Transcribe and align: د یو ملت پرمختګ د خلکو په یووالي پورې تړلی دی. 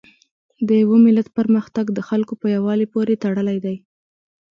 د 0.67 0.69
یو 0.81 0.91
ملت 1.05 1.27
پرمختګ 1.37 1.85
د 1.93 1.99
خلکو 2.09 2.33
په 2.41 2.47
یووالي 2.55 2.87
پورې 2.93 3.19
تړلی 3.23 3.57
دی. 3.65 3.75